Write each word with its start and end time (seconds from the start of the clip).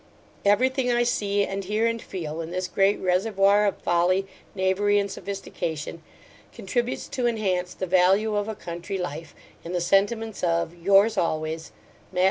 Every 0.43 0.69
thing 0.69 0.91
I 0.91 1.03
see, 1.03 1.45
and 1.45 1.63
hear, 1.63 1.85
and 1.85 2.01
feel, 2.01 2.41
in 2.41 2.49
this 2.49 2.67
great 2.67 2.97
reservoir 2.99 3.67
of 3.67 3.77
folly, 3.83 4.25
knavery, 4.55 4.97
and 4.97 5.11
sophistication, 5.11 6.01
contributes 6.51 7.07
to 7.09 7.27
inhance 7.27 7.75
the 7.75 7.85
value 7.85 8.35
of 8.35 8.47
a 8.47 8.55
country 8.55 8.97
life, 8.97 9.35
in 9.63 9.73
the 9.73 9.79
sentiments 9.79 10.43
of 10.43 10.75
Yours 10.75 11.19
always, 11.19 11.71
MATT. 12.11 12.19